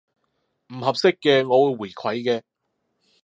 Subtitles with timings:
[0.73, 2.41] 唔合適嘅，我會回饋嘅